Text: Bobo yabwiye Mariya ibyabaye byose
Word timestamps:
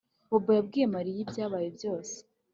Bobo 0.29 0.51
yabwiye 0.57 0.85
Mariya 0.95 1.19
ibyabaye 1.25 1.67
byose 1.77 2.15